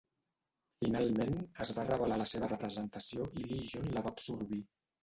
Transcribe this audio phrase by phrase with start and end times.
[0.83, 4.67] Finalment, es va revelar la seva representació i Legion la va absorbir.